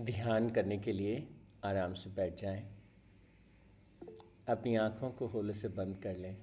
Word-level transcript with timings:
ध्यान 0.00 0.50
करने 0.50 0.78
के 0.78 0.92
लिए 0.92 1.28
आराम 1.64 1.94
से 1.94 2.10
बैठ 2.10 2.34
जाएँ। 2.34 2.78
अपनी 4.48 4.76
आँखों 4.76 5.10
को 5.10 5.26
होले 5.26 5.54
से 5.54 5.68
बंद 5.68 6.02
कर 6.02 6.16
लें 6.16 6.38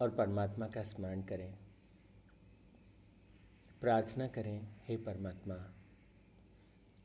और 0.00 0.10
परमात्मा 0.10 0.68
का 0.68 0.82
स्मरण 0.82 1.22
करें। 1.22 1.58
प्रार्थना 3.80 4.28
करें, 4.28 4.68
हे 4.88 4.96
परमात्मा, 4.96 5.74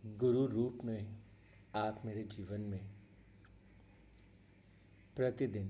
गुरु 0.05 0.45
रूप 0.45 0.79
में, 0.83 1.17
आप 1.75 2.01
मेरे 2.05 2.23
जीवन 2.23 2.61
में 2.61 2.89
प्रतिदिन 5.15 5.69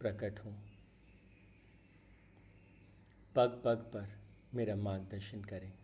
प्रकट 0.00 0.38
हों। 0.38 0.52
पग 3.34 3.62
पग 3.64 3.76
पर 3.76 4.18
मेरा 4.54 4.76
मार्गदर्शन 4.76 5.42
करें। 5.42 5.81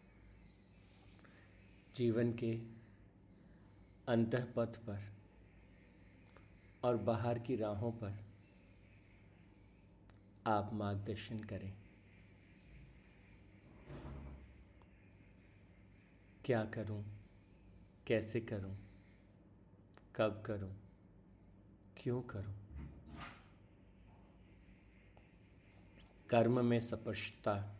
जीवन 1.99 2.33
के 2.33 2.59
अंत 4.09 4.55
पथ 4.57 4.77
पर 4.77 5.13
और 6.85 6.97
बाहर 6.97 7.39
की 7.39 7.57
राहों 7.57 7.93
पर 7.93 8.25
आप 10.47 10.71
मार्गदर्शन 10.73 11.41
करें। 11.41 11.73
क्या 16.45 16.65
करूँ, 16.65 17.05
कैसे 18.07 18.41
करूँ, 18.41 18.77
कब 20.17 20.43
करूँ, 20.47 20.73
क्यों 21.97 22.23
करूँ? 22.23 22.55
कर्म 26.31 26.65
में 26.65 26.81
स्पष्टता 26.81 27.77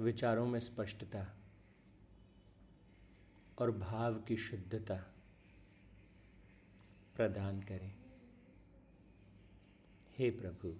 विचारों 0.00 0.46
में 0.46 0.60
स्पष्टता 0.60 1.35
और 3.58 3.70
भाव 3.70 4.14
की 4.14 4.36
शुद्धता 4.36 4.96
प्रदान 7.16 7.62
करें। 7.62 7.94
हे 10.18 10.30
प्रभु, 10.30 10.74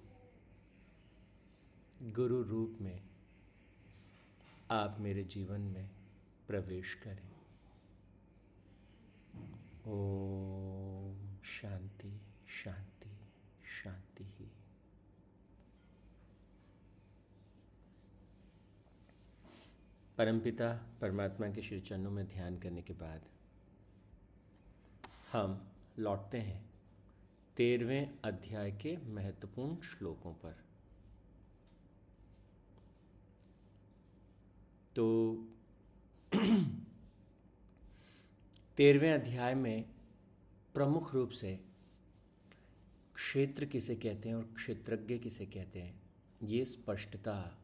गुरु 2.03 2.43
रूप 2.43 2.79
में 2.81 3.03
आप 4.71 4.97
मेरे 5.01 5.25
जीवन 5.25 5.61
में 5.61 5.91
प्रवेश 6.49 6.95
करें। 6.95 7.37
ओम 9.87 11.39
शांति 11.43 12.21
शांति 12.49 13.11
शांति 13.65 14.25
ही 14.25 14.51
परमपिता 20.19 20.99
परमात्मा 21.01 21.47
के 21.47 21.63
श्री 21.63 21.81
चरणों 21.81 22.11
में 22.11 22.27
ध्यान 22.27 22.59
करने 22.59 22.83
के 22.83 22.93
बाद 22.93 23.23
हम 25.33 25.73
लौटते 25.99 26.39
हैं 26.39 26.71
तेरहवें 27.57 28.19
अध्याय 28.25 28.71
के 28.71 28.97
महत्वपूर्ण 28.97 29.81
श्लोकों 29.81 30.35
पर। 30.35 30.65
तो 34.97 35.35
तेरहवें 38.77 39.13
अध्याय 39.13 39.55
में 39.55 39.85
प्रमुख 40.75 41.15
रूप 41.15 41.31
से 41.31 41.61
क्षेत्र 43.15 43.65
किसे 43.65 43.97
कहते 43.97 44.29
हैं 44.29 44.37
और 44.37 44.45
क्षेत्रज्ञ 44.45 45.19
किसे 45.19 45.47
कहते 45.47 45.83
हैं, 45.83 46.03
ये 46.43 46.65
स्पष्टता 46.65 47.59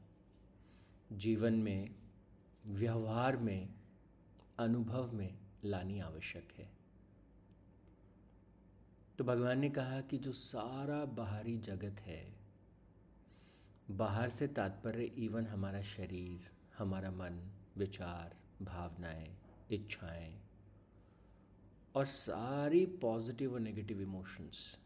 जीवन 1.13 1.53
में 1.53 2.02
व्यवहार 2.71 3.37
में, 3.37 3.75
अनुभव 4.59 5.13
में 5.13 5.39
लानी 5.65 6.01
आवश्यक 6.01 6.49
है। 6.59 6.71
तो 9.19 9.25
भगवान 9.25 9.59
ने 9.59 9.71
कहा 9.71 10.01
कि 10.01 10.19
जो 10.19 10.33
सारा 10.33 11.05
बाहरी 11.05 11.59
जगत 11.59 12.01
है, 12.01 12.35
बाहर 13.91 14.29
से 14.29 14.47
तात्पर्य 14.47 15.05
इवन 15.05 15.47
हमारा 15.47 15.83
शरीर, 15.83 16.51
हमारा 16.79 17.11
मन, 17.11 17.51
विचार, 17.77 18.37
भावनाएँ, 18.65 19.37
इच्छाएँ, 19.71 20.41
और 21.95 22.07
सारी 22.07 22.87
पॉजिटिव 22.87 23.55
और 23.55 23.61
नेगेटिव 23.61 24.01
इमोशंस 24.01 24.79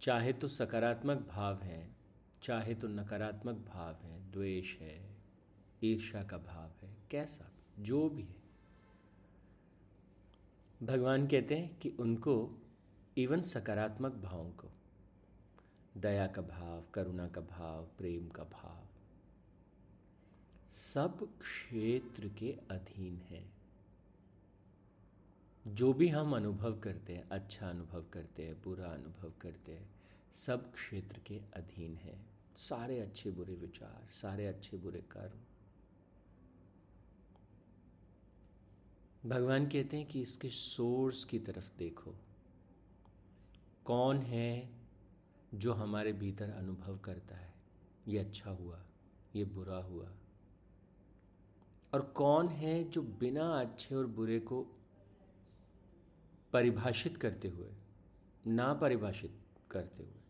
चाहे 0.00 0.32
तो 0.32 0.48
सकारात्मक 0.48 1.18
भाव 1.18 1.62
हैं, 1.62 1.96
चाहे 2.42 2.74
तो 2.74 2.88
नकारात्मक 2.88 3.54
भाव 3.54 3.94
हैं, 3.94 4.32
द्वेष 4.32 4.78
है 4.78 5.15
ईर्षा 5.84 6.22
का 6.22 6.38
भाव 6.38 6.86
है, 6.86 6.96
कैसा, 7.10 7.52
जो 7.78 8.08
भी 8.08 8.22
है। 8.22 8.46
भगवान 10.82 11.26
कहते 11.26 11.56
हैं 11.56 11.78
कि 11.78 11.90
उनको 11.90 12.62
इवन 13.18 13.40
सकारात्मक 13.40 14.12
भावों 14.12 14.50
को, 14.50 14.68
दया 15.96 16.26
का 16.26 16.42
भाव, 16.42 16.84
करुणा 16.94 17.28
का 17.28 17.40
भाव, 17.40 17.84
प्रेम 17.98 18.28
का 18.28 18.44
भाव, 18.44 18.86
सब 20.70 21.38
क्षेत्र 21.38 22.28
के 22.28 22.58
अधीन 22.70 23.16
है। 23.16 23.44
जो 25.68 25.92
भी 25.92 26.08
हम 26.08 26.36
अनुभव 26.36 26.80
करते 26.80 27.12
हैं 27.12 27.28
अच्छा 27.28 27.70
अनुभव 27.70 28.04
करते 28.12 28.46
हैं, 28.46 28.62
बुरा 28.62 28.86
अनुभव 28.86 29.32
करते 29.40 29.72
हैं, 29.72 29.90
सब 30.32 30.72
क्षेत्र 30.72 31.18
के 31.18 31.40
अधीन 31.56 31.96
है। 31.96 32.26
सारे 32.56 33.00
अच्छे 33.00 33.30
बुरे 33.30 33.54
विचार, 33.54 34.08
सारे 34.10 34.46
अच्छे 34.46 34.76
बुरे 34.76 35.00
कर्म 35.00 35.38
भगवान 39.26 39.66
कहते 39.66 39.96
हैं 39.96 40.06
कि 40.06 40.22
इसके 40.22 40.48
सोर्स 40.48 41.24
की 41.24 41.38
तरफ़ 41.38 41.78
देखो। 41.78 42.14
कौन 43.84 44.18
है 44.18 44.70
जो 45.54 45.72
हमारे 45.72 46.12
भीतर 46.12 46.50
अनुभव 46.50 46.98
करता 46.98 47.36
है? 47.36 47.54
ये 48.08 48.18
अच्छा 48.18 48.50
हुआ, 48.50 48.82
ये 49.36 49.44
बुरा 49.44 49.76
हुआ। 49.76 50.12
और 51.94 52.02
कौन 52.02 52.48
है 52.48 52.84
जो 52.84 53.02
बिना 53.02 53.60
अच्छे 53.60 53.94
और 53.94 54.06
बुरे 54.06 54.40
को 54.40 54.62
परिभाषित 56.52 57.16
करते 57.16 57.48
हुए, 57.48 57.72
ना 58.46 58.74
परिभाषित 58.74 59.40
करते 59.70 60.02
हुए, 60.02 60.22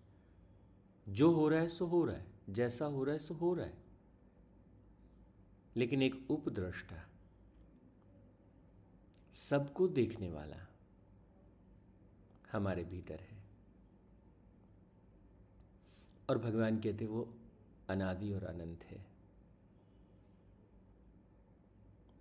जो 1.09 1.31
हो 1.31 1.49
रहा 1.49 1.61
है 1.61 1.69
सो 1.69 1.87
हो 1.87 2.05
रहा 2.05 2.17
है, 2.17 2.27
जैसा 2.51 2.85
हो 2.85 3.05
रहा 3.05 3.13
है 3.13 3.19
सो 3.19 3.35
हो 3.35 3.55
रहा 3.55 3.67
है। 3.67 3.79
लेकिन 5.77 6.03
एक 6.03 6.31
उपद्रष्टा 6.31 6.97
सबको 9.37 9.89
देखने 9.89 10.31
वाला 10.31 10.57
हमारे 12.53 12.85
भीतर 12.85 13.21
है। 13.21 13.45
और 16.29 16.39
भगवान 16.39 16.79
कहते 16.79 17.05
वो 17.05 17.35
अनादि 17.89 18.33
और 18.33 18.45
अनंत 18.45 18.85
है। 18.85 19.07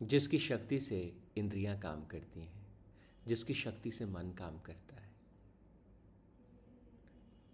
जिसकी 0.01 0.39
शक्ति 0.39 0.79
से 0.79 1.17
इंद्रियाँ 1.37 1.79
काम 1.79 2.05
करती 2.05 2.39
हैं, 2.39 2.67
जिसकी 3.27 3.53
शक्ति 3.53 3.91
से 3.91 4.05
मन 4.05 4.31
काम 4.31 4.59
करता 4.59 4.95
है। 4.95 5.15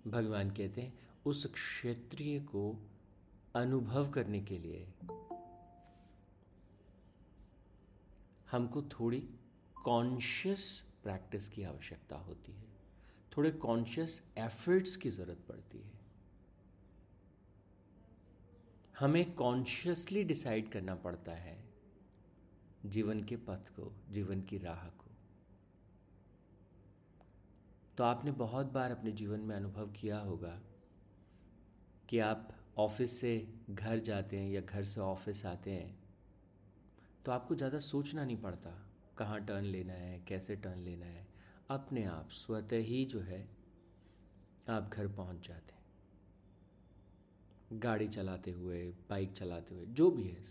भगवान 0.08 0.52
कहते 0.52 0.82
हैं, 0.82 1.00
उस 1.26 1.46
क्षेत्रीय 1.46 2.40
को 2.40 2.90
अनुभव 3.56 4.10
करने 4.10 4.42
के 4.42 4.58
लिए 4.58 4.94
हमको 8.52 8.82
थोड़ी 8.82 9.30
कॉन्शियस 9.84 10.64
प्रैक्टिस 11.04 11.48
की 11.50 11.64
आवश्यकता 11.64 12.16
होती 12.18 12.52
है। 12.52 12.70
थोड़े 13.32 13.52
कॉन्शियस 13.52 14.22
एफर्ट्स 14.40 14.96
की 14.96 15.10
ज़रूरत 15.10 15.46
पड़ती 15.50 15.78
है। 15.78 16.00
हमें 18.96 19.34
कॉन्शियसली 19.36 20.24
डिसाइड 20.24 20.72
करना 20.72 20.96
पड़ता 20.98 21.32
है 21.32 21.58
जीवन 22.86 23.20
के 23.24 23.36
पथ 23.38 23.70
को, 23.70 23.92
जीवन 24.12 24.42
की 24.42 24.58
राह 24.58 24.88
को। 24.88 25.10
तो 27.98 28.04
आपने 28.04 28.32
बहुत 28.34 28.72
बार 28.74 28.92
अपने 28.92 29.12
जीवन 29.14 29.40
में 29.40 29.56
अनुभव 29.56 29.92
किया 29.92 30.20
होगा 30.20 30.60
कि 32.10 32.20
आप 32.20 32.48
ऑफ़िस 32.80 33.20
से 33.22 33.36
घर 33.70 34.00
जाते 34.02 34.38
हैं 34.38 34.50
या 34.52 34.62
घर 34.62 34.84
से 34.84 35.02
ऑफ़िस 35.02 35.46
आते 35.46 35.72
हैं 35.72 36.00
तो 37.26 37.32
आपको 37.32 37.56
ज़्यादा 37.56 37.80
सोचना 37.80 38.24
नहीं 38.26 38.38
पड़ता। 38.38 38.70
कहाँ 39.22 39.46
टर्न 39.46 39.64
लेना 39.64 39.94
है, 39.94 40.20
कैसे 40.28 40.56
टर्न 40.56 40.80
लेना 40.80 41.06
है, 41.06 41.28
अपने 41.70 42.06
आप 42.06 42.30
स्वतः 42.32 42.78
ही 42.78 43.06
जो 43.06 43.20
है, 43.20 43.50
आप 44.70 44.90
घर 44.94 45.08
पहुँच 45.08 45.48
जाते 45.48 45.74
हैं। 45.74 45.82
गाड़ी 47.82 48.08
चलाते 48.08 48.52
हुए, 48.52 48.94
बाइक 49.10 49.34
चलाते 49.34 49.76
हुए, 49.76 49.86
जो 49.86 50.12
भी 50.12 50.24
है। 50.24 50.42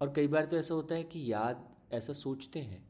और 0.00 0.12
कई 0.12 0.26
बार 0.26 0.44
तो 0.44 0.56
ऐसा 0.56 0.74
होता 0.74 0.94
है 0.94 1.04
कि 1.04 1.32
याद 1.32 1.76
ऐसा 1.92 2.12
सोचते 2.12 2.58
हैं 2.58 2.88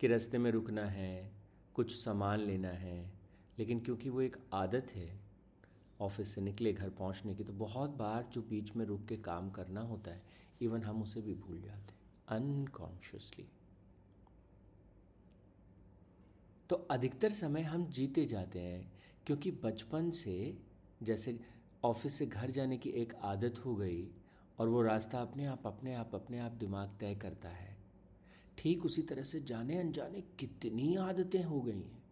कि 0.00 0.06
रास्ते 0.06 0.38
में 0.38 0.50
रुकना 0.50 0.84
है, 0.84 1.32
कुछ 1.74 2.04
सामान 2.04 2.40
लेना 2.40 2.68
है, 2.68 3.12
लेकिन 3.58 3.80
क्योंकि 3.80 4.08
वो 4.10 4.20
एक 4.20 4.36
आदत 4.52 4.86
है, 4.94 5.20
ऑफ़िस 6.00 6.34
से 6.34 6.40
निकले, 6.40 6.72
घर 6.72 6.90
पहुँचने 6.90 7.34
की 7.34 7.44
तो 7.44 7.52
बहुत 7.52 7.90
बार 7.90 8.30
जो 8.32 8.42
बीच 8.42 8.76
में 8.76 8.86
रुक 8.86 9.06
के 9.06 9.16
काम 9.16 9.50
करना 9.50 9.80
होता 9.80 10.10
है, 10.10 10.22
इवन 10.60 10.82
हम 10.82 11.02
उसे 11.02 11.20
भी 11.20 11.34
भूल 11.34 11.60
जाते 11.60 11.92
हैं 11.92 12.02
अनकॉन्शियसली 12.28 13.48
तो 16.70 16.76
अधिकतर 16.76 17.30
समय 17.30 17.62
हम 17.62 17.86
जीते 17.86 18.24
जाते 18.26 18.60
हैं, 18.60 18.92
क्योंकि 19.26 19.50
बचपन 19.50 20.10
से, 20.10 20.56
जैसे 21.02 21.38
ऑफ़िस 21.84 22.14
से 22.14 22.26
घर 22.26 22.50
जाने 22.50 22.76
की 22.76 22.90
एक 22.90 23.14
आदत 23.14 23.58
हो 23.64 23.74
गई 23.76 24.08
और 24.58 24.68
वो 24.68 24.82
रास्ता 24.82 25.18
अपने 25.18 25.46
आप 25.46 25.66
अपने 25.66 25.94
आप 25.94 26.14
अपने 26.14 26.38
आप 26.38 26.52
दिमाग 26.52 26.96
तय 27.00 27.14
करता 27.14 27.48
है। 27.48 27.76
ठीक 28.58 28.84
उसी 28.84 29.02
तरह 29.02 29.22
से 29.22 29.40
जाने 29.40 29.78
अनजाने 29.78 30.20
कितनी 30.38 30.94
आदतें 30.96 31.42
हो 31.44 31.60
गई 31.60 31.72
हैं। 31.72 32.02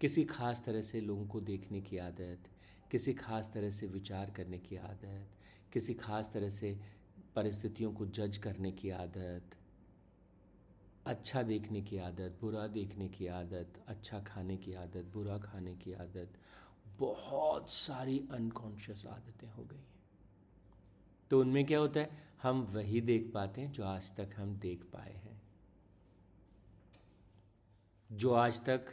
किसी 0.00 0.24
खास 0.24 0.62
तरह 0.64 0.82
से 0.82 1.00
लोगों 1.00 1.26
को 1.26 1.40
देखने 1.40 1.80
की 1.80 1.98
आदत, 1.98 2.48
किसी 2.90 3.12
खास 3.12 3.50
तरह 3.54 3.70
से 3.70 3.86
विचार 3.86 4.30
करने 4.30 4.58
की 4.58 4.76
आदत, 4.76 5.28
किसी 5.72 5.94
खास 5.94 6.32
तरह 6.32 6.48
से 6.50 6.78
परिस्थितियों 7.34 7.92
को 7.92 8.06
जज 8.06 8.38
करने 8.38 8.72
की 8.72 8.90
आदत 8.90 9.56
अच्छा 11.06 11.42
देखने 11.42 11.82
की 11.82 11.98
आदत, 11.98 12.38
बुरा 12.40 12.66
देखने 12.66 13.08
की 13.08 13.26
आदत 13.26 13.84
अच्छा 13.88 14.20
खाने 14.20 14.56
की 14.56 14.74
आदत, 14.74 15.04
बुरा 15.12 15.38
खाने 15.38 15.74
की 15.74 15.92
आदत, 15.92 16.32
बहुत 16.98 17.70
सारी 17.70 18.28
अनकॉन्शियस 18.32 19.06
आदतें 19.06 19.48
हो 19.48 19.64
गई 19.64 19.76
हैं। 19.76 20.04
तो 21.30 21.40
उनमें 21.40 21.66
क्या 21.66 21.78
होता 21.78 22.00
है? 22.00 22.32
हम 22.42 22.60
वही 22.60 23.00
देख 23.00 23.30
पाते 23.34 23.60
हैं 23.60 23.72
जो 23.72 23.84
आज 23.84 24.16
तक 24.16 24.30
हम 24.36 24.56
देख 24.56 24.84
पाए 24.84 25.12
हैं। 25.12 25.42
जो 28.12 28.32
आज 28.32 28.64
तक 28.64 28.86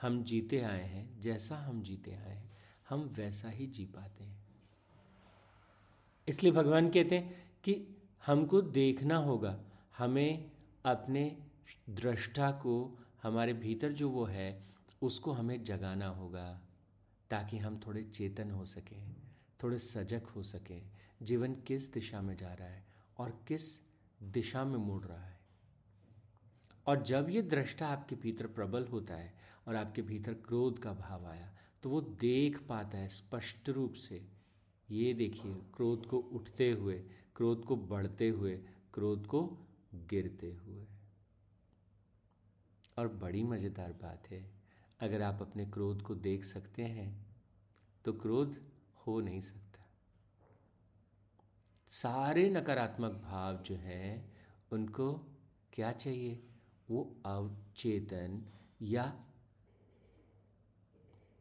हम 0.00 0.24
जीते 0.24 0.60
आए 0.60 0.84
हैं, 0.84 1.20
जैसा 1.20 1.56
हम 1.56 1.82
जीते 1.82 2.10
आए 2.10 2.36
हैं, 2.36 2.58
हम 2.88 3.00
वैसा 3.00 3.48
ही 3.48 3.66
जी 3.66 3.86
पाते 3.86 4.24
हैं। 4.24 4.46
इसलिए 6.28 6.52
भगवान 6.52 6.90
कहते 6.90 7.18
हैं 7.18 7.52
कि 7.64 7.96
हमको 8.26 8.60
देखना 8.60 9.16
होगा, 9.16 9.60
हमें 9.98 10.50
अपने 10.84 11.38
दृष्टा 11.90 12.50
को, 12.50 12.98
हमारे 13.22 13.52
भीतर 13.52 13.92
जो 13.92 14.10
वो 14.10 14.24
है, 14.24 14.64
उसको 15.02 15.32
हमें 15.32 15.64
जगाना 15.64 16.08
होगा, 16.08 16.60
ताकि 17.30 17.58
हम 17.58 17.80
थोड़े 17.86 18.02
चेतन 18.02 18.50
हो 18.50 18.64
सकें, 18.66 19.16
थोड़े 19.62 19.78
सजग 19.78 20.22
हो 20.36 20.42
सकें, 20.42 20.82
जीवन 21.22 21.54
किस 21.54 21.92
दिशा 21.92 22.20
में 22.22 22.36
जा 22.36 22.54
रहा 22.54 22.68
है 22.68 22.86
और 23.18 23.44
किस 23.48 23.80
दिशा 24.22 24.64
में 24.64 24.78
मुड़ 24.78 25.02
रहा 25.04 25.24
है। 25.24 25.40
और 26.86 27.02
जब 27.02 27.26
ये 27.30 27.42
दृष्टा 27.42 27.88
आपके 27.88 28.16
भीतर 28.16 28.46
प्रबल 28.46 28.86
होता 28.86 29.14
है 29.14 29.34
और 29.68 29.76
आपके 29.76 30.02
भीतर 30.02 30.34
क्रोध 30.34 30.78
का 30.78 30.92
भाव 30.92 31.26
आया 31.26 31.52
तो 31.82 31.90
वो 31.90 32.00
देख 32.00 32.62
पाता 32.62 32.98
है 32.98 33.08
स्पष्ट 33.08 33.68
रूप 33.68 33.92
से। 33.92 34.26
ये 34.90 35.12
देखिए, 35.14 35.54
क्रोध 35.74 36.06
को 36.06 36.18
उठते 36.18 36.70
हुए, 36.70 36.94
क्रोध 37.36 37.64
को 37.64 37.76
बढ़ते 37.76 38.28
हुए, 38.28 38.56
क्रोध 38.94 39.26
को 39.26 39.58
गिरते 39.92 40.50
हुए। 40.52 40.86
और 42.98 43.08
बड़ी 43.08 43.42
मज़ेदार 43.42 43.92
बात 43.92 44.30
है, 44.30 44.44
अगर 45.00 45.22
आप 45.22 45.42
अपने 45.42 45.66
क्रोध 45.66 46.02
को 46.02 46.14
देख 46.14 46.44
सकते 46.44 46.82
हैं 46.82 47.26
तो 48.04 48.12
क्रोध 48.12 48.60
हो 49.06 49.20
नहीं 49.20 49.40
सकता। 49.40 49.86
सारे 51.88 52.48
नकारात्मक 52.50 53.12
भाव 53.12 53.56
जो 53.56 53.76
हैं, 53.76 54.32
उनको 54.72 55.12
क्या 55.72 55.92
चाहिए? 55.92 56.42
वो 56.90 57.02
अवचेतन 57.26 58.42
या 58.82 59.04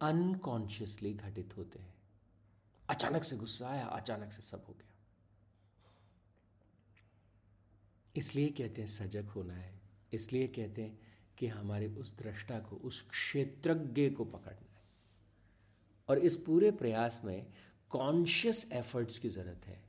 अनकॉन्शियसली 0.01 1.13
घटित 1.13 1.55
होते 1.57 1.79
हैं। 1.79 1.93
अचानक 2.89 3.23
से 3.23 3.37
गुस्सा 3.37 3.69
आया, 3.69 3.85
अचानक 3.85 4.31
से 4.31 4.41
सब 4.41 4.65
हो 4.67 4.73
गया। 4.73 4.88
इसलिए 8.15 8.49
कहते 8.49 8.81
हैं 8.81 8.89
सजग 8.89 9.25
होना 9.25 9.53
है। 9.53 9.81
इसलिए 10.13 10.47
कहते 10.47 10.81
हैं 10.81 10.99
कि 11.37 11.47
हमारे 11.47 11.87
उस 11.87 12.17
दृष्टा 12.17 12.59
को, 12.59 12.75
उस 12.75 13.01
क्षेत्रज्ञ 13.01 14.09
को 14.09 14.25
पकड़ना 14.25 14.75
है। 14.75 14.83
और 16.09 16.19
इस 16.19 16.37
पूरे 16.37 16.71
प्रयास 16.71 17.21
में 17.23 17.47
कॉन्शियस 17.89 18.69
एफर्ट्स 18.71 19.19
की 19.19 19.29
ज़रूरत 19.29 19.61
है। 19.65 19.83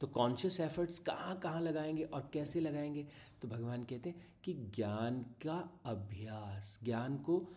तो 0.00 0.06
कॉन्शियस 0.06 0.60
एफर्ट्स 0.60 0.98
कहाँ 0.98 1.38
कहाँ 1.38 1.60
लगाएँगे 1.60 2.02
और 2.02 2.30
कैसे 2.32 2.60
लगाएँगे? 2.60 3.06
तो 3.42 3.48
भगवान 3.48 3.84
कहते 3.84 4.10
हैं 4.10 4.34
कि 4.44 4.52
ज्ञान 4.54 5.22
का 5.22 5.80
अभ्यास, 5.84 6.80
ज्ञान 6.82 7.18
को 7.18 7.48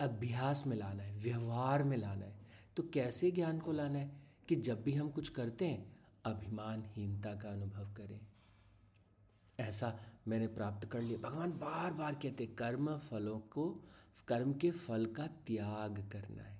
अभ्यास 0.00 0.66
में 0.66 0.76
लाना 0.76 1.02
है, 1.02 1.18
व्यवहार 1.18 1.84
में 1.84 1.96
लाना 1.96 2.26
है। 2.26 2.38
तो 2.76 2.82
कैसे 2.82 3.30
ज्ञान 3.30 3.58
को 3.58 3.72
लाना 3.72 3.98
है? 3.98 4.28
कि 4.48 4.56
जब 4.56 4.82
भी 4.82 4.92
हम 4.92 5.10
कुछ 5.10 5.28
करते 5.28 5.66
हैं, 5.66 5.96
अभिमानहीनता 6.24 7.34
का 7.34 7.48
अनुभव 7.48 7.94
करें। 7.94 8.20
ऐसा 9.58 10.00
मैंने 10.28 10.46
प्राप्त 10.46 10.88
कर 10.88 11.00
लिया। 11.02 11.18
भगवान 11.18 11.52
बार 11.52 11.92
बार 11.92 12.14
कहते 12.14 12.46
कर्म 12.46 12.98
फलों 12.98 13.40
को, 13.40 13.84
कर्म 14.28 14.52
के 14.54 14.70
फल 14.70 15.06
का 15.06 15.26
त्याग 15.26 16.08
करना 16.12 16.42
है। 16.42 16.58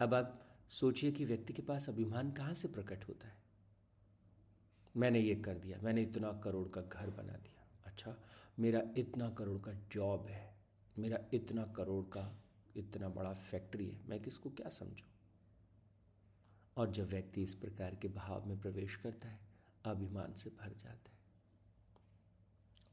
अब 0.00 0.14
आप 0.14 0.46
सोचिए 0.68 1.12
कि 1.12 1.24
व्यक्ति 1.24 1.52
के 1.52 1.62
पास 1.62 1.88
अभिमान 1.88 2.30
कहाँ 2.32 2.54
से 2.54 2.68
प्रकट 2.68 3.08
होता 3.08 3.28
है? 3.28 3.38
मैंने 4.96 5.20
ये 5.20 5.34
कर 5.34 5.54
दिया, 5.54 5.80
मैंने 5.82 6.02
इतना 6.02 6.32
करोड़ 6.32 6.68
का 6.68 6.80
घर 6.80 7.10
बना 7.10 7.32
दिया। 7.32 7.66
अच्छा 7.86 8.16
मेरा 8.58 8.82
इतना 8.96 9.30
करोड़ 9.30 9.58
का 9.58 9.72
जॉब 9.72 10.26
है, 10.26 10.56
मेरा 10.98 11.18
इतना 11.34 11.64
करोड़ 11.64 12.04
का 12.04 12.42
इतना 12.76 13.08
बड़ा 13.08 13.32
फैक्ट्री 13.32 13.88
है, 13.88 14.08
मैं 14.08 14.22
किसको 14.22 14.50
क्या 14.50 14.68
समझूं? 14.68 15.08
और 16.76 16.90
जब 16.90 17.08
व्यक्ति 17.08 17.42
इस 17.42 17.54
प्रकार 17.54 17.94
के 17.94 18.08
भाव 18.08 18.46
में 18.46 18.60
प्रवेश 18.60 18.96
करता 18.96 19.28
है 19.28 19.47
अभिमान 19.84 20.34
से 20.34 20.50
भर 20.50 20.72
जाता 20.72 21.10
है। 21.10 21.16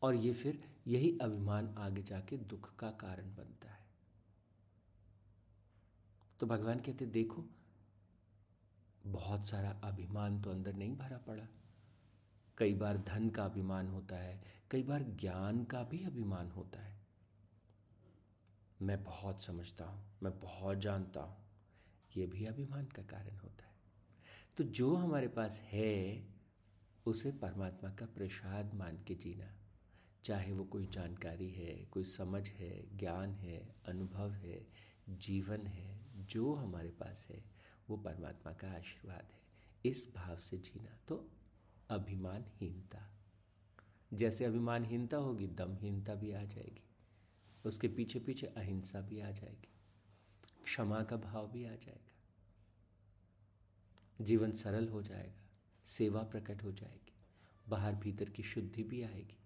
और 0.02 0.16
ये 0.16 0.34
फिर 0.34 0.64
यही 0.88 1.18
अभिमान 1.22 1.76
आगे 1.78 2.04
जाके 2.04 2.38
दुख 2.38 2.76
का 2.76 2.90
कारण 2.92 3.36
बनता 3.36 3.70
है। 3.70 3.86
तो 6.40 6.48
भगवान 6.48 6.80
कहते, 6.80 7.06
देखो, 7.06 7.46
बहुत 9.06 9.48
सारा 9.48 9.70
अभिमान 9.84 10.42
तो 10.42 10.52
अंदर 10.52 10.74
नहीं 10.74 10.98
भरा 10.98 11.18
पड़ा। 11.18 11.48
कई 12.58 12.74
बार 12.74 12.98
धन 12.98 13.30
का 13.30 13.46
अभिमान 13.46 13.88
होता 13.88 14.16
है, 14.16 14.44
कई 14.72 14.84
बार 14.84 15.04
ज्ञान 15.04 15.64
का 15.64 15.84
भी 15.84 16.04
अभिमान 16.06 16.52
होता 16.52 16.80
है। 16.80 16.96
मैं 18.82 19.04
बहुत 19.04 19.44
समझता 19.44 19.86
हूँ, 19.86 20.06
मैं 20.24 20.40
बहुत 20.40 20.78
जानता 20.78 21.22
हूँ, 21.22 21.38
ये 22.18 22.28
भी 22.28 22.46
अभिमान 22.46 22.86
का 22.86 23.04
कारण 23.04 23.38
होता 23.38 23.66
है। 23.66 23.74
तो 24.58 24.64
जो 24.64 24.96
हमारे 24.96 25.28
पास 25.28 25.62
है 25.62 26.35
उसे 27.06 27.32
परमात्मा 27.32 27.90
का 27.90 28.06
प्रसाद 28.06 28.74
मान 28.74 29.04
के 29.04 29.16
जीना। 29.16 29.56
चाहे 30.24 30.52
वो 30.52 30.64
कोई 30.64 30.88
जानकारी 30.88 31.52
है, 31.52 31.86
कोई 31.86 32.04
समझ 32.04 32.50
है, 32.50 32.98
ज्ञान 32.98 33.30
है, 33.30 33.76
अनुभव 33.86 34.32
है, 34.32 34.68
जीवन 35.10 35.68
है, 35.68 36.06
जो 36.26 36.54
हमारे 36.54 36.90
पास 36.90 37.28
है, 37.32 37.44
वो 37.90 37.98
परमात्मा 37.98 38.54
का 38.54 38.72
आशीर्वाद 38.72 39.28
है। 39.32 39.42
इस 39.86 40.14
भाव 40.16 40.40
से 40.40 40.58
जीना 40.58 40.98
तो 41.08 41.32
अभिमानहीनता। 41.90 43.12
जैसे 44.14 44.46
अभिमानहीनता 44.46 45.18
होगी, 45.18 45.48
दमहीनता 45.48 46.16
भी 46.16 46.32
आ 46.32 46.44
जाएगी। 46.44 46.84
उसके 47.66 47.88
पीछे 47.88 48.20
पीछे 48.20 48.48
अहिंसा 48.48 49.02
भी 49.02 49.20
आ 49.20 49.32
जाएगी। 49.32 49.70
क्षमा 50.64 51.04
का 51.04 51.18
भाव 51.18 51.52
भी 51.52 51.66
आ 51.66 51.76
जाएगा। 51.76 52.12
जीवन 54.22 54.52
सरल 54.52 54.88
हो 54.88 55.02
जाएगा, 55.02 55.50
सेवा 55.86 56.24
प्रकट 56.24 56.64
हो 56.64 56.72
जाएगी। 56.72 57.05
बाहर 57.70 57.96
भीतर 57.96 58.30
की 58.30 58.44
शुद्धि 58.44 58.84
भी 58.84 59.02
आएगी। 59.02 59.38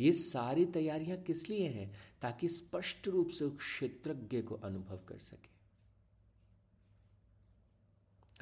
ये 0.00 0.12
सारी 0.12 0.66
तैयारियाँ 0.66 1.18
किस 1.18 1.50
लिए 1.50 1.68
हैं? 1.68 1.96
ताकि 2.22 2.48
स्पष्ट 2.48 3.08
रूप 3.08 3.28
से 3.28 3.44
उस 3.44 3.56
क्षेत्रज्ञ 3.56 4.42
को 4.42 4.54
अनुभव 4.54 4.96
कर 5.08 5.18
सके। 5.18 5.52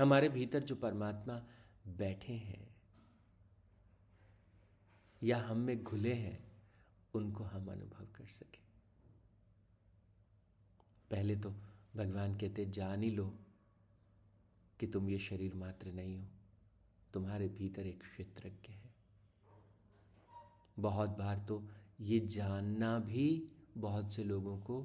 हमारे 0.02 0.28
भीतर 0.28 0.60
जो 0.60 0.74
परमात्मा 0.74 1.46
बैठे 1.86 2.32
हैं 2.32 2.76
या 5.22 5.38
हम 5.38 5.58
में 5.58 5.84
घुले 5.84 6.14
हैं, 6.14 6.52
उनको 7.14 7.44
हम 7.44 7.72
अनुभव 7.72 8.06
कर 8.16 8.26
सके। 8.26 8.58
पहले 11.10 11.36
तो 11.36 11.50
भगवान 11.96 12.36
कहते, 12.36 12.66
जान 12.66 13.02
ही 13.02 13.10
लो 13.10 13.38
कि 14.80 14.86
तुम 14.86 15.10
ये 15.10 15.18
शरीर 15.18 15.54
मात्र 15.54 15.92
नहीं 15.92 16.18
हो। 16.18 16.26
तुम्हारे 17.14 17.48
भीतर 17.48 17.86
एक 17.86 18.00
क्षेत्रज्ञ 18.00 18.72
है। 18.72 18.88
बहुत 20.76 21.10
बार 21.10 21.38
तो 21.48 21.62
ये 22.00 22.18
जानना 22.28 22.98
भी 22.98 23.26
बहुत 23.78 24.12
से 24.12 24.24
लोगों 24.24 24.56
को 24.60 24.80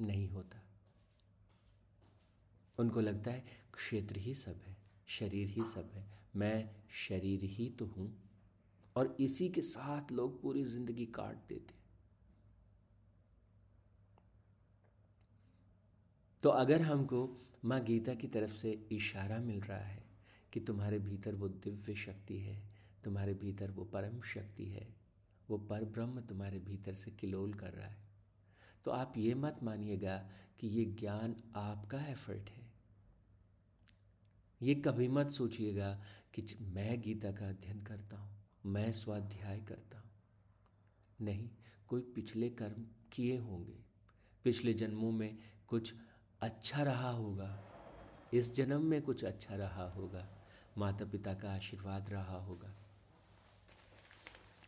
नहीं 0.00 0.28
होता। 0.28 0.62
उनको 2.74 3.00
लगता 3.00 3.30
है 3.30 3.44
क्षेत्र 3.74 4.16
ही 4.16 4.34
सब 4.34 4.60
है, 4.66 4.76
शरीर 5.08 5.48
ही 5.48 5.64
सब 5.64 5.90
है, 5.94 6.04
मैं 6.36 6.70
शरीर 6.98 7.44
ही 7.48 7.68
तो 7.70 7.86
हूँ। 7.86 8.12
और 8.96 9.16
इसी 9.20 9.48
के 9.48 9.62
साथ 9.62 10.12
लोग 10.12 10.40
पूरी 10.42 10.64
ज़िंदगी 10.64 11.06
काट 11.06 11.36
देते 11.48 11.74
तो 16.42 16.50
अगर 16.50 16.82
हमको 16.82 17.28
माँ 17.64 17.80
गीता 17.84 18.14
की 18.14 18.28
तरफ़ 18.28 18.52
से 18.52 18.70
इशारा 18.92 19.38
मिल 19.40 19.60
रहा 19.60 19.78
है 19.78 19.99
कि 20.52 20.60
तुम्हारे 20.60 20.98
भीतर 20.98 21.34
वो 21.34 21.48
दिव्य 21.48 21.94
शक्ति 21.94 22.38
है, 22.38 22.56
तुम्हारे 23.04 23.34
भीतर 23.34 23.70
वो 23.70 23.84
परम 23.84 24.20
शक्ति 24.20 24.64
है, 24.64 24.86
वो 25.48 25.58
पर 25.58 25.84
ब्रह्म 25.84 26.20
तुम्हारे 26.20 26.58
भीतर 26.58 26.94
से 26.94 27.10
किलोल 27.10 27.54
कर 27.54 27.72
रहा 27.72 27.86
है। 27.86 27.98
तो 28.84 28.90
आप 28.90 29.14
ये 29.16 29.34
मत 29.34 29.58
मानिएगा 29.62 30.16
कि 30.60 30.68
ये 30.68 30.84
ज्ञान 30.84 31.36
आपका 31.56 32.04
एफर्ट 32.06 32.50
है। 32.50 32.68
ये 34.60 34.74
कभी 34.74 35.08
मत 35.08 35.30
सोचिएगा 35.30 35.92
कि 36.34 36.44
मैं 36.60 37.00
गीता 37.00 37.30
का 37.32 37.48
अध्ययन 37.48 37.82
करता 37.82 38.16
हूँ, 38.16 38.30
मैं 38.66 38.90
स्वाध्याय 38.92 39.60
करता 39.60 39.98
हूँ। 39.98 40.10
नहीं, 41.20 41.48
कोई 41.88 42.00
पिछले 42.14 42.50
कर्म 42.50 42.84
किए 43.12 43.36
होंगे। 43.38 43.78
पिछले 44.44 44.74
जन्मों 44.74 45.10
में 45.12 45.38
कुछ 45.68 45.94
अच्छा 46.40 46.82
रहा 46.82 47.10
होगा, 47.10 47.58
इस 48.34 48.54
जन्म 48.54 48.84
में 48.84 49.00
कुछ 49.02 49.24
अच्छा 49.24 49.56
रहा 49.56 49.88
होगा। 49.90 50.28
माता 50.78 51.04
पिता 51.04 51.34
का 51.34 51.52
आशीर्वाद 51.52 52.10
रहा 52.10 52.38
होगा। 52.38 52.74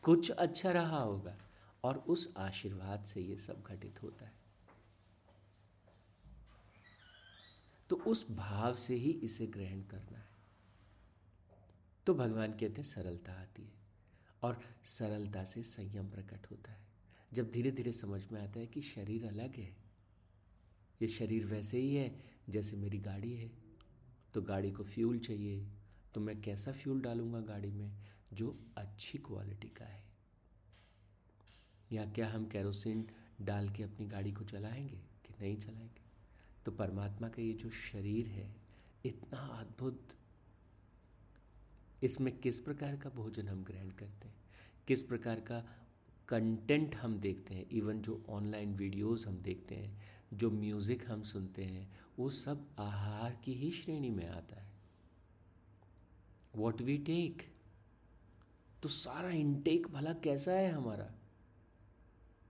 कुछ 0.02 0.30
अच्छा 0.30 0.70
रहा 0.72 0.98
होगा 0.98 1.36
और 1.84 1.98
उस 1.98 2.32
आशीर्वाद 2.36 3.04
से 3.04 3.20
ये 3.20 3.36
सब 3.36 3.62
घटित 3.62 4.02
होता 4.02 4.24
है। 4.24 4.32
तो 7.90 7.96
उस 7.96 8.30
भाव 8.30 8.74
से 8.74 8.94
ही 8.94 9.10
इसे 9.10 9.46
ग्रहण 9.46 9.82
करना 9.82 10.18
है। 10.18 10.28
तो 12.06 12.14
भगवान 12.14 12.52
कहते 12.52 12.74
हैं, 12.76 12.82
सरलता 12.82 13.32
आती 13.32 13.62
है 13.62 13.72
और 14.42 14.60
सरलता 14.84 15.44
से 15.44 15.62
संयम 15.62 16.10
प्रकट 16.10 16.50
होता 16.50 16.72
है। 16.72 16.80
जब 17.32 17.50
धीरे 17.50 17.70
धीरे 17.70 17.92
समझ 17.92 18.22
में 18.32 18.40
आता 18.40 18.60
है 18.60 18.66
कि 18.66 18.80
शरीर 18.82 19.26
अलग 19.26 19.56
है, 19.56 19.76
ये 21.02 21.08
शरीर 21.08 21.44
वैसे 21.44 21.78
ही 21.78 21.94
है 21.94 22.20
जैसे 22.48 22.76
मेरी 22.76 22.98
गाड़ी 22.98 23.34
है 23.34 23.50
तो 24.34 24.42
गाड़ी 24.42 24.70
को 24.70 24.84
फ्यूल 24.84 25.18
चाहिए 25.18 25.66
तो 26.14 26.20
मैं 26.20 26.42
कैसा 26.42 26.72
फ्यूल 26.72 27.00
डालूँगा 27.00 27.40
गाड़ी 27.40 27.70
में 27.70 27.92
जो 28.32 28.58
अच्छी 28.76 29.18
क्वालिटी 29.18 29.68
का 29.68 29.84
है? 29.84 30.04
या 31.92 32.04
क्या 32.04 32.28
हम 32.28 32.46
कैरोसिन 32.46 33.08
डाल 33.40 33.68
के 33.68 33.82
अपनी 33.82 34.06
गाड़ी 34.06 34.32
को 34.32 34.44
चलाएँगे 34.44 34.96
कि 34.96 35.34
नहीं 35.40 35.56
चलाएँगे? 35.56 36.02
तो 36.64 36.72
परमात्मा 36.72 37.28
का 37.28 37.42
ये 37.42 37.52
जो 37.52 37.70
शरीर 37.70 38.26
है, 38.26 38.56
इतना 39.04 39.38
अद्भुत। 39.38 40.08
इसमें 42.02 42.38
किस 42.38 42.60
प्रकार 42.60 42.96
का 42.96 43.10
भोजन 43.10 43.48
हम 43.48 43.64
ग्रहण 43.64 43.90
करते 43.90 44.28
हैं? 44.28 44.34
किस 44.88 45.02
प्रकार 45.02 45.40
का 45.40 45.86
कंटेंट 46.28 46.94
हम 46.94 47.20
देखते 47.20 47.54
हैं? 47.54 47.68
इवन 47.68 48.02
जो 48.02 48.24
ऑनलाइन 48.28 48.74
वीडियोस 48.74 49.26
हम 49.26 49.38
देखते 49.38 49.74
हैं, 49.74 50.02
जो 50.34 50.50
म्यूज़िक 50.50 51.10
हम 51.10 51.22
सुनते 51.22 51.64
हैं, 51.64 52.00
वो 52.18 52.30
सब 52.30 52.66
आहार 52.78 53.40
की 53.44 53.54
ही 53.54 53.70
श्रेणी 53.70 54.10
में 54.10 54.28
आता 54.28 54.60
है। 54.60 54.71
वॉट 56.56 56.80
वी 56.80 56.98
टेक 56.98 57.52
तो 58.82 58.88
सारा 58.88 59.30
इनटेक 59.30 59.86
भला 59.86 60.12
कैसा 60.12 60.52
है 60.52 60.70
हमारा? 60.72 61.04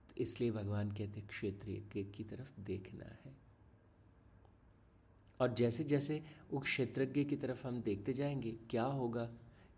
तो 0.09 0.15
इसलिए 0.17 0.51
भगवान 0.51 0.91
कहते 0.91 1.21
क्षेत्रीय 1.21 2.03
की 2.03 2.23
तरफ़ 2.23 2.61
देखना 2.61 3.05
है। 3.05 3.35
और 5.41 5.53
जैसे 5.53 5.83
जैसे 5.83 6.23
वो 6.51 6.59
क्षेत्रज्ञ 6.59 7.23
की 7.23 7.35
तरफ़ 7.35 7.67
हम 7.67 7.81
देखते 7.81 8.13
जाएँगे, 8.13 8.51
क्या 8.51 8.83
होगा 8.83 9.25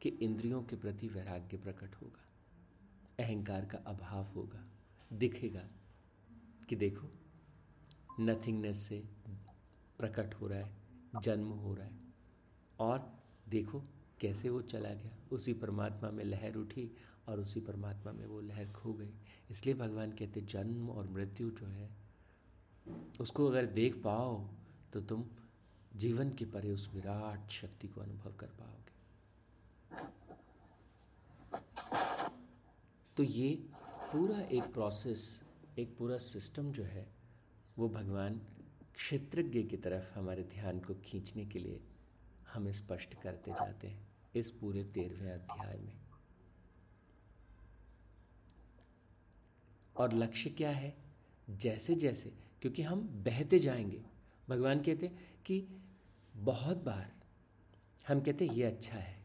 कि 0.01 0.09
इंद्रियों 0.09 0.63
के 0.63 0.75
प्रति 0.75 1.07
वैराग्य 1.07 1.57
प्रकट 1.57 1.95
होगा, 1.95 2.25
अहंकार 3.19 3.65
का 3.65 3.77
अभाव 3.77 4.23
होगा, 4.25 4.65
दिखेगा 5.13 5.67
कि 6.69 6.75
देखो 6.75 7.07
नथिंगनेस 8.19 8.77
से 8.77 9.03
प्रकट 9.97 10.33
हो 10.33 10.47
रहा 10.47 10.59
है, 10.59 10.75
जन्म 11.21 11.47
हो 11.47 11.73
रहा 11.73 11.85
है। 11.85 11.99
और 12.79 13.23
देखो 13.49 13.83
कैसे 14.21 14.49
वो 14.49 14.61
चला 14.61 14.89
गया? 14.89 15.11
उसी 15.31 15.53
परमात्मा 15.53 16.09
में 16.11 16.23
लहर 16.23 16.55
उठी 16.55 16.89
और 17.27 17.39
उसी 17.39 17.59
परमात्मा 17.59 18.11
में 18.11 18.25
वो 18.25 18.41
लहर 18.41 18.71
खो 18.71 18.93
गई। 18.93 19.13
इसलिए 19.51 19.75
भगवान 19.75 20.11
कहते, 20.11 20.41
जन्म 20.41 20.89
और 20.89 21.07
मृत्यु 21.07 21.49
जो 21.51 21.65
है, 21.65 21.89
उसको 23.21 23.47
अगर 23.47 23.65
देख 23.65 23.95
पाओ 24.03 24.47
तो 24.93 25.01
तुम 25.01 25.25
जीवन 25.95 26.29
के 26.29 26.45
परे 26.45 26.71
उस 26.71 26.89
विराट 26.93 27.49
शक्ति 27.49 27.87
को 27.87 28.01
अनुभव 28.01 28.33
कर 28.39 28.47
पाओगे। 28.59 28.93
तो 33.17 33.23
ये 33.23 33.49
पूरा 34.11 34.39
एक 34.41 34.63
प्रोसेस 34.63 35.41
एक 35.79 35.95
पूरा 35.97 36.17
सिस्टम 36.17 36.71
जो 36.71 36.83
है, 36.83 37.07
वो 37.77 37.89
भगवान 37.89 38.39
क्षेत्रज्ञ 38.95 39.63
की 39.63 39.77
तरफ़ 39.77 40.17
हमारे 40.19 40.43
ध्यान 40.43 40.79
को 40.79 40.93
खींचने 40.95 41.45
के 41.45 41.59
लिए 41.59 41.79
हमें 42.55 42.71
स्पष्ट 42.71 43.21
करते 43.21 43.51
जाते 43.51 43.87
हैं 43.87 44.07
इस 44.35 44.51
पूरे 44.51 44.83
तेरहवें 44.83 45.31
अध्याय 45.31 45.77
में। 45.77 45.93
और 49.95 50.13
लक्ष्य 50.13 50.49
क्या 50.49 50.69
है? 50.69 50.95
जैसे 51.47 51.95
जैसे 51.95 52.33
क्योंकि 52.61 52.81
हम 52.81 53.01
बहते 53.25 53.59
जाएँगे। 53.59 54.01
भगवान 54.49 54.79
कहते 54.79 55.07
कि 55.45 55.59
बहुत 56.35 56.83
बार 56.83 57.11
हम 58.07 58.21
कहते 58.21 58.45
ये 58.45 58.63
अच्छा 58.63 58.97
है, 58.97 59.17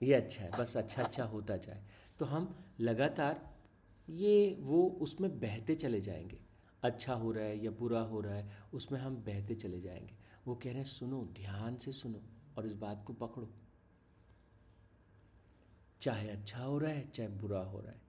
ये 0.00 0.14
अच्छा 0.14 0.44
है, 0.44 0.50
बस 0.50 0.76
अच्छा 0.76 1.02
अच्छा 1.02 1.24
होता 1.24 1.56
जाए। 1.56 1.82
तो 2.18 2.24
हम 2.24 2.54
लगातार 2.80 3.40
ये, 4.08 4.56
वो 4.60 4.86
उसमें 5.00 5.30
बहते 5.40 5.74
चले 5.74 6.00
जाएँगे। 6.00 6.38
अच्छा 6.82 7.14
हो 7.14 7.32
रहा 7.32 7.44
है 7.44 7.64
या 7.64 7.70
बुरा 7.70 8.00
हो 8.00 8.20
रहा 8.20 8.34
है, 8.34 8.50
उसमें 8.72 8.98
हम 9.00 9.16
बहते 9.16 9.54
चले 9.54 9.80
जाएँगे। 9.80 10.16
वो 10.46 10.54
कह 10.54 10.70
रहे 10.70 10.78
हैं, 10.78 10.84
सुनो, 10.84 11.24
ध्यान 11.24 11.76
से 11.76 11.92
सुनो 11.92 12.22
और 12.58 12.66
इस 12.66 12.72
बात 12.72 13.04
को 13.06 13.12
पकड़ो। 13.12 13.50
चाहे 16.00 16.30
अच्छा 16.30 16.64
हो 16.64 16.78
रहा 16.78 16.90
है, 16.90 17.08
चाहे 17.08 17.28
बुरा 17.28 17.60
हो 17.60 17.80
रहा 17.80 17.92
है। 17.92 18.02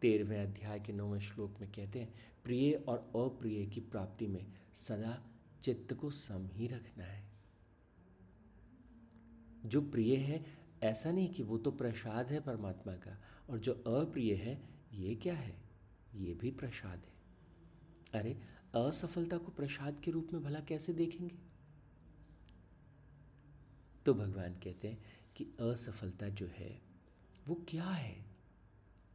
तेरहवें 0.00 0.42
अध्याय 0.42 0.80
के 0.80 0.92
नौवें 0.92 1.20
श्लोक 1.20 1.60
में 1.60 1.72
कहते 1.72 2.00
हैं, 2.00 2.14
प्रिय 2.44 2.74
और 2.74 2.98
अप्रिय 2.98 3.66
की 3.66 3.80
प्राप्ति 3.80 4.26
में 4.26 4.52
सदा 4.74 5.26
चित्त 5.62 5.94
को 5.94 6.10
सम 6.10 6.48
ही 6.52 6.66
रखना 6.66 7.04
है। 7.04 7.30
जो 9.66 9.82
प्रिय 9.82 10.16
है, 10.16 10.58
ऐसा 10.82 11.12
नहीं 11.12 11.34
कि 11.34 11.42
वो 11.42 11.58
तो 11.58 11.70
प्रसाद 11.70 12.32
है 12.32 12.40
परमात्मा 12.40 12.92
का, 12.92 13.22
और 13.50 13.58
जो 13.58 13.72
अप्रिय 13.72 14.34
है, 14.34 14.68
ये 14.92 15.14
क्या 15.14 15.34
है? 15.34 15.62
ये 16.14 16.34
भी 16.34 16.50
प्रसाद 16.50 16.98
है। 16.98 17.12
अरे, 18.20 18.40
असफलता 18.74 19.38
को 19.38 19.50
प्रसाद 19.50 20.00
के 20.00 20.10
रूप 20.10 20.28
में 20.32 20.42
भला 20.42 20.60
कैसे 20.60 20.92
देखेंगे? 20.92 21.49
तो 24.06 24.14
भगवान 24.14 24.54
कहते 24.54 24.88
हैं 24.88 25.04
कि 25.36 25.44
असफलता 25.44 26.28
जो 26.28 26.46
है, 26.46 26.82
वो 27.48 27.64
क्या 27.68 27.84
है? 27.84 28.24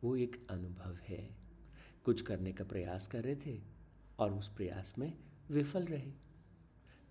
वो 0.03 0.15
एक 0.15 0.47
अनुभव 0.49 0.95
है। 0.95 1.37
कुछ 2.03 2.21
करने 2.21 2.53
का 2.53 2.63
प्रयास 2.63 3.07
कर 3.07 3.23
रहे 3.23 3.35
थे 3.35 3.61
और 4.19 4.33
उस 4.33 4.49
प्रयास 4.49 4.95
में 4.97 5.17
विफल 5.49 5.85
रहे। 5.85 6.11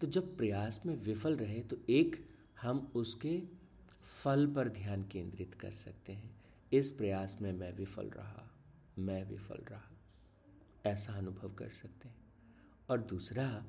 तो 0.00 0.07
जब 0.07 0.37
प्रयास 0.37 0.83
में 0.87 0.97
विफल 0.97 1.37
रहे 1.37 1.61
तो 1.61 1.76
एक 1.88 2.28
हम 2.62 2.93
उसके 2.95 3.43
फल 4.23 4.47
पर 4.47 4.69
ध्यान 4.69 5.04
केंद्रित 5.04 5.54
कर 5.54 5.73
सकते 5.73 6.12
हैं। 6.12 6.43
इस 6.73 6.90
प्रयास 6.90 7.38
में 7.43 7.52
मैं 7.52 7.73
विफल 7.73 8.07
रहा, 8.11 8.50
मैं 8.99 9.25
विफल 9.25 9.54
रहा। 9.54 9.90
ऐसा 10.87 11.12
अनुभव 11.12 11.54
कर 11.54 11.69
सकते 11.69 12.09
हैं। 12.09 12.16
और 12.90 13.02
दूसरा, 13.02 13.64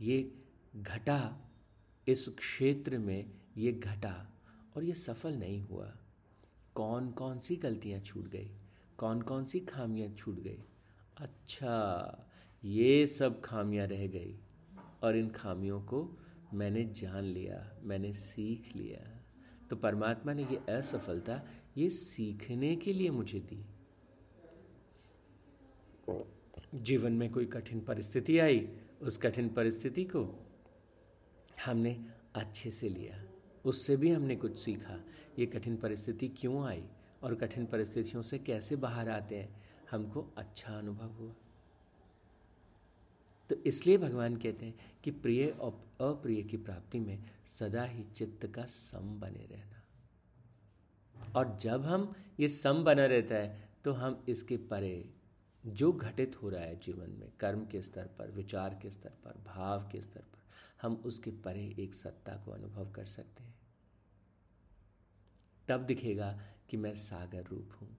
ये 0.00 0.42
घटा 0.76 1.47
इस 2.08 2.28
क्षेत्र 2.28 2.98
में 2.98 3.30
ये 3.56 3.72
घटा 3.72 4.32
और 4.76 4.84
ये 4.84 4.94
सफल 4.94 5.34
नहीं 5.34 5.62
हुआ। 5.62 5.96
कौन 6.74 7.10
कौन 7.10 7.38
सी 7.38 7.56
गलतियाँ 7.56 8.00
छूट 8.00 8.28
गई? 8.28 8.50
कौन 8.98 9.22
कौन 9.22 9.44
सी 9.44 9.60
खामियाँ 9.60 10.08
छूट 10.08 10.40
गई? 10.40 10.64
अच्छा 11.16 12.26
ये 12.64 13.06
सब 13.06 13.40
खामियाँ 13.40 13.86
रह 13.86 14.06
गई 14.06 14.40
और 15.02 15.16
इन 15.16 15.28
खामियों 15.28 15.80
को 15.80 16.18
मैंने 16.54 16.84
जान 16.84 17.24
लिया, 17.24 17.78
मैंने 17.82 18.12
सीख 18.12 18.76
लिया। 18.76 19.22
तो 19.70 19.76
परमात्मा 19.76 20.32
ने 20.32 20.42
ये 20.42 20.72
असफलता 20.74 21.42
ये 21.76 21.90
सीखने 21.90 22.76
के 22.76 22.92
लिए 22.92 23.10
मुझे 23.10 23.40
दी। 23.40 23.64
जीवन 26.74 27.12
में 27.12 27.30
कोई 27.32 27.44
कठिन 27.44 27.80
परिस्थिति 27.80 28.38
आई, 28.38 28.68
उस 29.02 29.16
कठिन 29.16 29.48
परिस्थिति 29.48 30.04
को 30.04 30.47
हमने 31.64 31.98
अच्छे 32.34 32.70
से 32.70 32.88
लिया। 32.88 33.22
उससे 33.64 33.96
भी 33.96 34.10
हमने 34.10 34.36
कुछ 34.36 34.58
सीखा। 34.58 35.00
ये 35.38 35.46
कठिन 35.46 35.76
परिस्थिति 35.76 36.28
क्यों 36.28 36.64
आई 36.66 36.84
और 37.22 37.34
कठिन 37.34 37.66
परिस्थितियों 37.66 38.22
से 38.22 38.38
कैसे 38.38 38.76
बाहर 38.76 39.08
आते 39.08 39.36
हैं, 39.36 39.62
हमको 39.90 40.26
अच्छा 40.36 40.78
अनुभव 40.78 41.12
हुआ। 41.12 41.34
तो 43.50 43.56
इसलिए 43.66 43.98
भगवान 43.98 44.36
कहते 44.36 44.66
हैं 44.66 44.74
कि 45.04 45.10
प्रिय 45.10 45.46
और 45.48 45.72
अप्रिय 46.00 46.42
की 46.42 46.56
प्राप्ति 46.56 47.00
में 47.00 47.24
सदा 47.46 47.84
ही 47.84 48.04
चित्त 48.04 48.46
का 48.46 48.64
सम 48.64 49.18
बने 49.20 49.46
रहना। 49.46 49.82
और 51.36 51.56
जब 51.60 51.84
हम 51.84 52.12
ये 52.40 52.48
सम 52.48 52.82
बना 52.84 53.06
रहता 53.06 53.34
है 53.34 53.68
तो 53.84 53.92
हम 53.92 54.24
इसके 54.28 54.56
परे 54.70 55.08
जो 55.64 55.92
घटित 55.92 56.36
हो 56.42 56.48
रहा 56.48 56.62
है 56.62 56.78
जीवन 56.80 57.10
में, 57.10 57.28
कर्म 57.40 57.64
के 57.66 57.82
स्तर 57.82 58.08
पर, 58.18 58.30
विचार 58.30 58.78
के 58.82 58.90
स्तर 58.90 59.12
पर, 59.24 59.42
भाव 59.46 59.88
के 59.92 60.00
स्तर 60.00 60.20
पर 60.22 60.37
हम 60.82 60.94
उसके 60.94 61.30
परे 61.30 61.76
एक 61.78 61.94
सत्ता 61.94 62.36
को 62.36 62.50
अनुभव 62.50 62.90
कर 62.90 63.04
सकते 63.04 63.44
हैं। 63.44 63.58
तब 65.68 65.80
दिखेगा 65.80 66.42
कि 66.70 66.76
मैं 66.76 66.94
सागर 66.94 67.44
रूप 67.44 67.70
हूँ। 67.80 67.96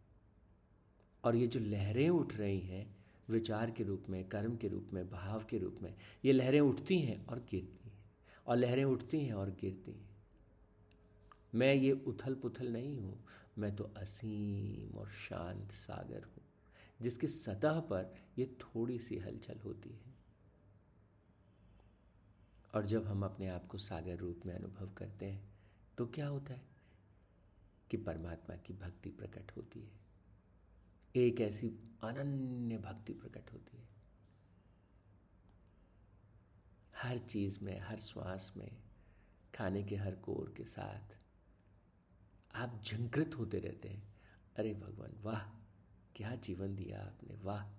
और 1.24 1.36
ये 1.36 1.48
जो 1.48 1.60
लहरें 1.60 2.10
उठ 2.10 2.36
रही 2.36 2.60
हैं, 2.60 2.98
विचार 3.30 3.72
के 3.72 3.84
रूप 3.84 4.04
में, 4.10 4.30
कर्म 4.30 4.58
के 4.58 4.68
रूप 4.68 4.90
में, 4.94 5.10
भाव 5.10 5.46
के 5.50 5.58
रूप 5.58 5.80
में, 5.82 5.96
ये 6.26 6.34
लहरें 6.34 6.60
उठती 6.60 7.00
हैं 7.00 7.26
और 7.26 7.40
गिरती 7.40 7.90
हैं। 7.90 8.00
और 8.48 8.58
लहरें 8.58 8.84
उठती 8.84 9.26
हैं 9.26 9.34
और 9.34 9.50
गिरती 9.50 9.92
हैं। 9.92 10.10
मैं 11.56 11.74
ये 11.76 11.92
उथल 11.92 12.36
पुथल 12.36 12.68
नहीं 12.74 13.00
हूँ, 13.00 13.26
मैं 13.58 13.76
तो 13.76 13.84
असीम 13.84 14.98
और 14.98 15.08
शांत 15.08 15.72
सागर 15.72 16.24
हूँ, 16.24 16.44
जिसकी 17.02 17.28
सतह 17.28 17.80
पर 17.80 18.16
ये 18.38 18.46
थोड़ी 18.46 19.00
सी 19.00 19.18
हलचल 19.18 19.60
होती 19.60 19.90
है। 19.90 20.19
और 22.74 22.86
जब 22.86 23.08
हम 23.08 23.26
अपने 23.26 23.48
आप 23.48 23.68
को 23.68 23.78
सागर 23.78 24.16
रूप 24.16 24.42
में 24.46 24.56
अनुभव 24.56 24.94
करते 24.94 25.26
हैं 25.26 25.50
तो 25.98 26.08
क्या 26.08 26.28
होता 26.28 26.54
है 26.54 26.68
कि 27.92 27.98
परमात्मा 27.98 28.56
की 28.56 28.74
भक्ति 28.74 29.10
प्रकट 29.10 29.52
होती 29.58 29.80
है। 29.80 29.92
एक 31.16 31.42
ऐसी 31.42 31.70
अनन्य 32.04 32.78
भक्ति 32.78 33.14
प्रकट 33.14 33.54
होती 33.54 33.78
है। 33.78 33.90
हर 36.96 37.18
चीज़ 37.18 37.64
में, 37.64 37.80
हर 37.80 38.00
श्वास 38.00 38.54
में, 38.58 38.78
खाने 39.56 39.84
के 39.84 39.96
हर 39.96 40.16
कोर 40.16 40.54
के 40.58 40.64
साथ 40.64 41.20
आप 42.56 42.82
झंकृत 42.86 43.32
होते 43.38 43.60
रहते 43.60 43.90
हैं। 43.90 44.16
अरे 44.56 44.74
भगवान, 44.74 45.14
वाह, 45.22 45.50
क्या 46.16 46.36
जीवन 46.36 46.76
दिया 46.76 47.02
आपने, 47.02 47.36
वाह। 47.36 47.79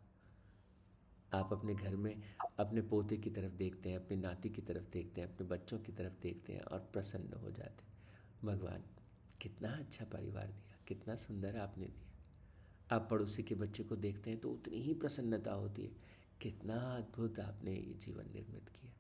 आप 1.35 1.53
अपने 1.53 1.75
घर 1.75 1.97
में 1.97 2.23
अपने 2.59 2.83
पोते 2.83 3.17
की 3.17 3.31
तरफ़ 3.31 3.53
देखते 3.53 3.91
हैं, 3.91 3.97
अपने 3.97 4.17
नाती 4.17 4.51
की 4.51 4.63
तरफ़ 4.63 4.91
देखते 4.93 5.21
हैं, 5.21 5.35
अपने 5.35 5.47
बच्चों 5.47 5.79
की 5.79 5.93
तरफ़ 5.93 6.23
देखते 6.23 6.53
हैं 6.53 6.61
और 6.61 6.79
प्रसन्न 6.79 7.33
हो 7.33 7.51
जाते 7.51 7.85
हैं। 7.85 7.91
भगवान, 8.45 8.85
कितना 9.41 9.69
अच्छा 9.69 10.05
परिवार 10.05 10.47
दिया, 10.47 10.79
कितना 10.89 11.15
सुंदर 11.15 11.57
आपने 11.57 11.87
दिया। 11.87 12.11
आप 12.97 13.09
पड़ोसी 13.11 13.43
के 13.43 13.55
बच्चे 13.55 13.85
को 13.85 13.97
देखते 13.97 14.31
हैं 14.31 14.41
तो 14.41 14.51
उतनी 14.51 14.77
ही 14.77 14.95
प्रसन्नता 14.95 15.53
होती 15.53 15.83
है। 15.83 15.93
कितना 16.41 16.75
अद्भुत 16.75 17.41
आपने 17.41 17.75
ये 17.75 17.95
जीवन 17.95 18.25
निर्मित 18.35 18.69
किया। 18.69 18.93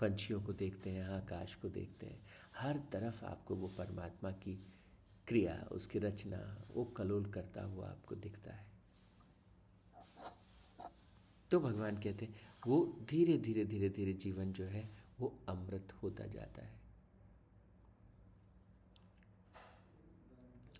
पंछियों 0.00 0.42
को 0.42 0.52
देखते 0.52 0.90
हैं, 0.90 1.04
आकाश 1.04 1.54
को 1.54 1.68
देखते 1.68 2.06
हैं, 2.06 2.26
हर 2.56 2.78
तरफ़ 2.92 3.24
आपको 3.24 3.54
वो 3.54 3.68
परमात्मा 3.68 4.30
की 4.30 4.66
क्रिया, 5.28 5.68
उसकी 5.72 5.98
रचना, 5.98 6.64
वो 6.74 6.84
कलोल 6.84 7.26
करता 7.26 7.64
हुआ 7.64 7.88
आपको 7.88 8.14
दिखता 8.14 8.54
है। 8.54 8.73
तो 11.50 11.60
भगवान 11.60 11.96
कहते 11.96 12.24
हैं, 12.24 12.34
वो 12.66 12.96
धीरे 13.08 13.38
धीरे 13.38 13.64
धीरे 13.64 13.88
धीरे 13.88 14.12
जीवन 14.12 14.52
जो 14.52 14.64
है, 14.64 14.90
वो 15.20 15.38
अमृत 15.48 15.92
होता 16.02 16.26
जाता 16.26 16.62
है। 16.62 16.80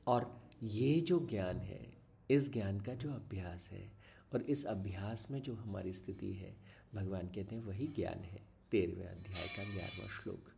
और 0.07 0.51
ये 0.63 1.01
जो 1.01 1.27
ज्ञान 1.27 1.57
है, 1.57 1.93
इस 2.31 2.53
ज्ञान 2.53 2.81
का 2.81 2.95
जो 2.95 3.13
अभ्यास 3.13 3.71
है, 3.71 3.93
और 4.33 4.43
इस 4.43 4.65
अभ्यास 4.65 5.31
में 5.31 5.43
जो 5.43 5.55
हमारी 5.55 5.93
स्थिति 5.93 6.33
है, 6.33 6.57
भगवान 6.95 7.29
कहते 7.29 7.55
हैं, 7.55 7.63
वही 7.63 7.87
ज्ञान 7.87 8.19
है, 8.19 8.43
तेरहवें 8.71 9.07
अध्याय 9.07 9.47
का 9.47 9.65
ग्यारहवा 9.65 10.07
श्लोक। 10.07 10.51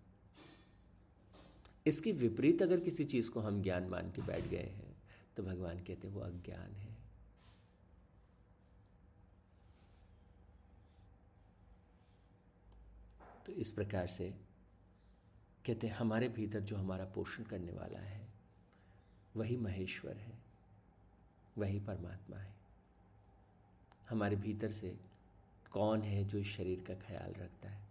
इसके 1.86 2.12
विपरीत 2.12 2.62
अगर 2.62 2.80
किसी 2.80 3.04
चीज़ 3.04 3.30
को 3.30 3.40
हम 3.40 3.62
ज्ञान 3.62 3.88
मान 3.88 4.10
के 4.10 4.22
बैठ 4.22 4.44
गए 4.44 4.62
हैं 4.62 5.02
तो 5.36 5.42
भगवान 5.42 5.78
कहते 5.78 6.08
हैं, 6.08 6.14
वो 6.14 6.20
अज्ञान 6.20 6.72
है। 6.72 6.95
तो 13.46 13.52
इस 13.52 13.72
प्रकार 13.72 14.06
से 14.06 14.30
कहते 15.66 15.86
हैं, 15.86 15.94
हमारे 15.94 16.28
भीतर 16.28 16.60
जो 16.60 16.76
हमारा 16.76 17.04
पोषण 17.04 17.42
करने 17.42 17.72
वाला 17.72 17.98
है, 17.98 18.28
वही 19.36 19.56
महेश्वर 19.56 20.16
है, 20.16 20.38
वही 21.58 21.80
परमात्मा 21.80 22.36
है। 22.36 22.56
हमारे 24.10 24.36
भीतर 24.36 24.70
से 24.70 25.00
कौन 25.72 26.02
है 26.02 26.24
जो 26.24 26.38
इस 26.38 26.46
शरीर 26.46 26.80
का 26.80 26.94
ख्याल 26.94 27.32
रखता 27.32 27.68
है? 27.68 27.86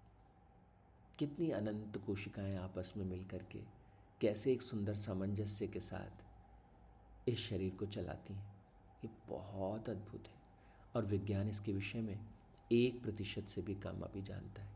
कितनी 1.20 1.52
अनंत 1.52 1.98
कोशिकाएँ 1.98 2.56
आपस 2.56 2.94
में 2.98 3.06
मिलकर 3.06 3.44
के 3.44 3.60
कैसे 4.22 4.54
एक 4.54 4.62
सुंदर 4.62 4.96
सामंजस्य 4.96 5.68
के 5.68 5.80
साथ 5.80 6.26
इस 7.30 7.40
शरीर 7.40 7.76
को 7.76 7.86
चलाती 7.86 8.34
हैं? 8.34 8.56
ये 9.06 9.10
बहुत 9.28 9.90
अद्भुत 9.90 10.28
है। 10.28 10.42
और 10.96 11.06
विज्ञान 11.06 11.50
इसके 11.50 11.74
विषय 11.74 12.02
में 12.02 12.26
एक 12.72 13.04
प्रतिशत 13.04 13.44
से 13.44 13.62
भी 13.62 13.76
कम 13.76 14.02
अभी 14.02 14.22
जानता 14.22 14.64
है। 14.64 14.75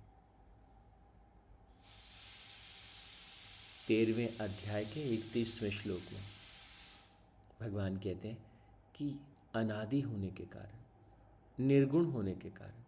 तेरहवें 3.90 4.38
अध्याय 4.38 4.86
के 4.86 5.02
इकतीसवें 5.02 5.70
श्लोक 5.70 6.02
में 6.14 6.22
भगवान 7.62 7.98
कहते 7.98 8.28
हैं 8.28 8.38
कि 8.96 9.20
अनादि 9.56 10.02
होने 10.02 10.28
के 10.28 10.44
कारण, 10.46 11.66
निर्गुण 11.66 12.06
होने 12.06 12.34
के 12.34 12.50
कारण 12.50 12.84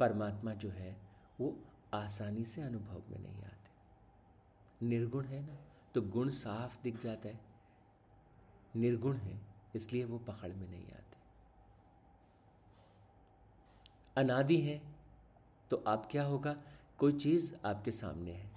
परमात्मा 0.00 0.54
जो 0.54 0.70
है, 0.70 0.96
वो 1.40 1.58
आसानी 1.94 2.44
से 2.44 2.62
अनुभव 2.62 3.02
में 3.10 3.18
नहीं 3.18 3.42
आते। 3.42 4.86
निर्गुण 4.86 5.24
है 5.24 5.42
ना 5.46 5.58
तो 5.94 6.02
गुण 6.02 6.30
साफ़ 6.30 6.82
दिख 6.82 7.00
जाता 7.00 7.28
है। 7.28 7.40
निर्गुण 8.76 9.16
है, 9.16 9.40
इसलिए 9.74 10.04
वो 10.04 10.18
पकड़ 10.18 10.52
में 10.52 10.68
नहीं 10.68 10.86
आते। 10.86 11.16
अनादि 14.16 14.60
है 14.60 14.80
तो 15.70 15.84
आप 15.86 16.08
क्या 16.10 16.24
होगा? 16.24 16.56
कोई 16.98 17.12
चीज़ 17.12 17.54
आपके 17.64 17.92
सामने 17.92 18.32
है। 18.32 18.53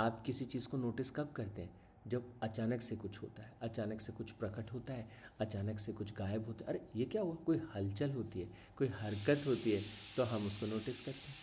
आप 0.00 0.22
किसी 0.22 0.44
चीज़ 0.44 0.68
को 0.68 0.76
नोटिस 0.76 1.10
कब 1.10 1.32
करते 1.32 1.62
हैं? 1.62 1.70
जब 2.06 2.40
अचानक 2.42 2.82
से 2.82 2.96
कुछ 2.96 3.22
होता 3.22 3.42
है, 3.42 3.52
अचानक 3.62 4.00
से 4.00 4.12
कुछ 4.12 4.30
प्रकट 4.30 4.72
होता 4.72 4.94
है, 4.94 5.08
अचानक 5.40 5.78
से 5.78 5.92
कुछ 5.92 6.14
गायब 6.14 6.46
होता 6.46 6.64
है। 6.64 6.68
अरे, 6.68 6.98
ये 6.98 7.04
क्या 7.04 7.22
हुआ? 7.22 7.34
कोई 7.34 7.60
हलचल 7.74 8.10
होती 8.10 8.40
है, 8.40 8.50
कोई 8.76 8.88
हरकत 8.88 9.46
होती 9.46 9.70
है 9.70 9.82
तो 10.16 10.22
हम 10.22 10.46
उसको 10.46 10.66
नोटिस 10.66 11.00
करते 11.00 11.28
हैं। 11.28 11.34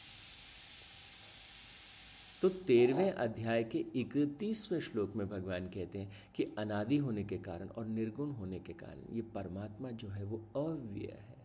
तो 2.42 2.50
तेरहवें 2.50 3.12
अध्याय 3.12 3.64
के 3.64 3.80
इकतीसवें 3.80 4.80
श्लोक 4.80 5.16
में 5.16 5.30
भगवान 5.30 5.68
कहते 5.68 6.00
हैं 6.00 6.12
कि 6.36 6.44
अनादि 6.58 6.98
होने 6.98 7.24
के 7.24 7.38
कारण 7.38 7.68
और 7.68 7.86
निर्गुण 7.86 8.32
होने 8.32 8.60
के 8.60 8.74
कारण 8.74 9.16
ये 9.16 9.22
परमात्मा 9.22 9.92
जो 9.92 10.08
है 10.08 10.24
वो 10.24 10.38
अव्यय 10.56 11.12
है। 11.12 11.37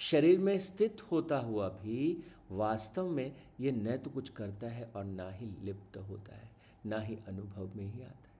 शरीर 0.00 0.38
में 0.38 0.58
स्थित 0.58 1.02
होता 1.02 1.38
हुआ 1.38 1.68
भी 1.68 2.24
वास्तव 2.50 3.08
में 3.08 3.32
ये 3.60 3.72
न 3.72 3.96
तो 3.96 4.10
कुछ 4.10 4.28
करता 4.28 4.66
है 4.66 4.84
और 4.96 5.04
ना 5.04 5.30
ही 5.30 5.46
लिप्त 5.46 5.96
होता 5.96 6.36
है, 6.36 6.50
ना 6.86 7.00
ही 7.00 7.18
अनुभव 7.28 7.76
में 7.76 7.84
ही 7.84 8.02
आता 8.02 8.28
है। 8.28 8.30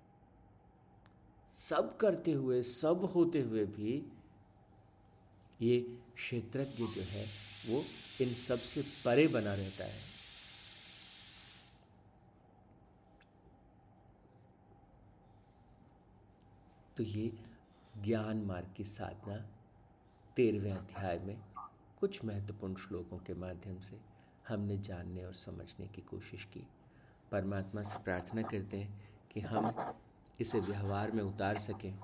सब 1.56 1.96
करते 1.96 2.32
हुए, 2.32 2.62
सब 2.62 3.04
होते 3.04 3.40
हुए 3.40 3.64
भी 3.64 4.12
ये 5.62 5.80
क्षेत्रज्ञ 6.14 6.86
जो 6.86 7.02
है, 7.02 7.24
वो 7.68 7.84
इन 8.20 8.34
सबसे 8.34 8.82
परे 8.82 9.28
बना 9.28 9.54
रहता 9.54 9.84
है। 9.84 10.10
तो 16.96 17.02
ये 17.02 17.32
ज्ञान 18.04 18.36
मार्ग 18.36 18.74
की 18.76 18.84
साधना 18.84 19.59
तेरहवें 20.36 20.72
अध्याय 20.72 21.18
में 21.18 21.40
कुछ 22.00 22.24
महत्वपूर्ण 22.24 22.74
श्लोकों 22.74 23.18
के 23.18 23.34
माध्यम 23.34 23.80
से 23.80 24.00
हमने 24.48 24.78
जानने 24.78 25.24
और 25.24 25.34
समझने 25.34 25.86
की 25.86 26.02
कोशिश 26.02 26.44
की। 26.44 26.66
परमात्मा 27.32 27.82
से 27.82 28.02
प्रार्थना 28.02 28.42
करते 28.42 28.76
हैं 28.76 29.10
कि 29.30 29.40
हम 29.40 29.92
इसे 30.40 30.60
व्यवहार 30.60 31.10
में 31.10 31.22
उतार 31.22 31.58
सकें 31.58 31.98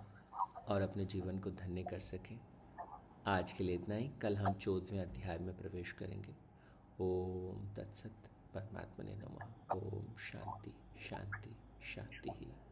और 0.68 0.82
अपने 0.82 1.04
जीवन 1.04 1.38
को 1.38 1.50
धन्य 1.50 1.82
कर 1.82 2.00
सकें। 2.00 2.40
आज 3.26 3.52
के 3.52 3.64
लिए 3.64 3.76
इतना 3.76 3.94
ही। 3.94 4.08
कल 4.08 4.36
हम 4.36 4.54
चौदहवें 4.54 5.00
अध्याय 5.00 5.38
में 5.38 5.58
प्रवेश 5.58 5.92
करेंगे। 5.92 6.34
ओम 7.00 7.74
तत्सत। 7.74 8.12
परमात्मा 8.54 9.04
ने 9.04 9.14
नमः। 9.14 9.74
ओम 9.74 10.16
शांति। 10.16 10.74
शांति। 11.08 11.56
शांति 11.94 12.30
ही। 12.34 12.65